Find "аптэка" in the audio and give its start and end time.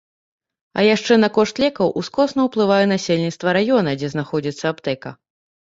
4.77-5.17